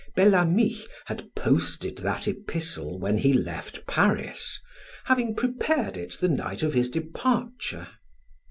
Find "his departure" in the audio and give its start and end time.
6.73-7.87